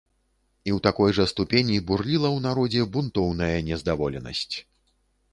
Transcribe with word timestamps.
І 0.67 0.69
ў 0.75 0.83
такой 0.85 1.11
жа 1.17 1.25
ступені 1.31 1.75
бурліла 1.91 2.27
ў 2.29 2.43
народзе 2.45 2.87
бунтоўная 2.95 3.59
нездаволенасць. 3.69 4.55